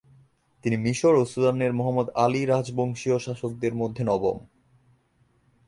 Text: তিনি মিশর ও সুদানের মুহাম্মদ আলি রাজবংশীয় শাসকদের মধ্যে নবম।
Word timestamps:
তিনি 0.63 0.77
মিশর 0.77 1.13
ও 1.15 1.23
সুদানের 1.25 1.71
মুহাম্মদ 1.73 2.07
আলি 2.15 2.41
রাজবংশীয় 2.45 3.17
শাসকদের 3.19 3.73
মধ্যে 3.75 4.03
নবম। 4.03 4.37